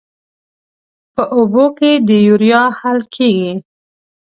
په 1.15 1.23
اوبو 1.35 1.65
کې 1.77 1.91
د 2.07 2.09
یوریا 2.27 2.63
حل 2.79 2.99
کیږي. 3.15 3.51